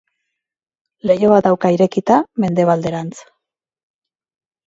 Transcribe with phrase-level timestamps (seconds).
[1.09, 3.21] Leiho bat dauka irekita mendebalderantz.